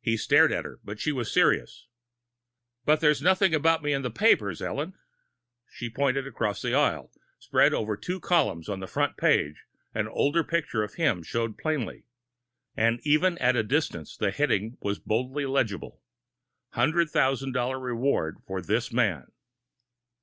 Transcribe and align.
He 0.00 0.16
stared 0.16 0.50
at 0.50 0.64
her, 0.64 0.80
but 0.82 0.98
she 0.98 1.12
was 1.12 1.30
serious. 1.30 1.88
"But 2.86 3.00
there 3.00 3.10
was 3.10 3.20
nothing 3.20 3.52
about 3.54 3.82
me 3.82 3.92
in 3.92 4.00
the 4.00 4.08
papers, 4.10 4.62
Ellen." 4.62 4.94
She 5.70 5.90
pointed 5.90 6.26
across 6.26 6.62
the 6.62 6.72
aisle. 6.72 7.12
Spread 7.38 7.74
over 7.74 7.94
two 7.94 8.18
columns 8.18 8.70
on 8.70 8.80
the 8.80 8.86
front 8.86 9.18
page, 9.18 9.64
an 9.92 10.08
older 10.08 10.42
picture 10.42 10.82
of 10.82 10.94
him 10.94 11.22
showed 11.22 11.58
plainly. 11.58 12.06
And 12.78 12.98
even 13.02 13.36
at 13.36 13.52
the 13.52 13.62
distance, 13.62 14.16
the 14.16 14.30
heading 14.30 14.78
was 14.80 14.98
boldly 14.98 15.44
legible. 15.44 16.00
$100,000 16.72 17.78
REWARD 17.82 18.38
FOR 18.46 18.62
THIS 18.62 18.90
MAN! 18.90 19.30